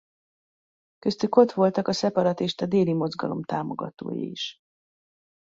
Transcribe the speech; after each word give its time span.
Köztük 0.99 1.35
ott 1.35 1.51
voltak 1.51 1.87
a 1.87 1.93
szeparatista 1.93 2.65
Déli 2.65 2.93
Mozgalom 2.93 3.43
támogatói 3.43 4.29
is. 4.29 4.57